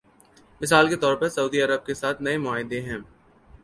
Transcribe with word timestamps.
مثال 0.61 0.89
کے 0.89 0.95
طور 0.95 1.15
پر 1.15 1.29
سعودی 1.29 1.61
عرب 1.61 1.85
کے 1.85 1.93
ساتھ 1.93 2.21
نئے 2.21 2.37
معاہدے 2.37 2.81
ہیں۔ 2.81 2.97